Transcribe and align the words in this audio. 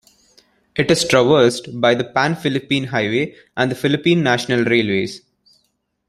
It 0.75 0.89
is 0.89 1.05
traversed 1.07 1.79
by 1.79 1.93
the 1.93 2.03
Pan 2.03 2.35
Philippine 2.35 2.85
Highway 2.85 3.35
and 3.55 3.69
the 3.69 3.75
Philippine 3.75 4.23
National 4.23 4.63
Railways. 4.65 5.21